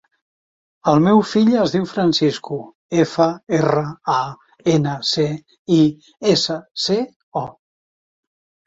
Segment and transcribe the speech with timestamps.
[0.93, 2.59] El meu fill es diu Francisco:
[3.03, 3.29] efa,
[3.61, 3.85] erra,
[4.17, 4.19] a,
[4.77, 5.29] ena, ce,
[5.81, 5.83] i,
[6.35, 7.01] essa, ce,
[7.47, 7.47] o.